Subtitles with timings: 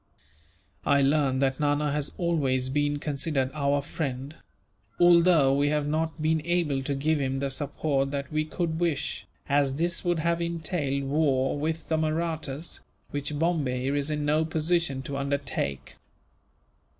[0.83, 4.35] I learn that Nana has always been considered our friend;
[4.99, 9.27] although we have not been able to give him the support that we could wish,
[9.47, 12.79] as this would have entailed war with the Mahrattas,
[13.11, 15.97] which Bombay is in no position to undertake.